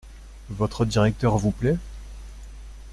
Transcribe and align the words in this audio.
Votre 0.49 0.83
directeur 0.83 1.37
vous 1.37 1.51
plait? 1.51 1.77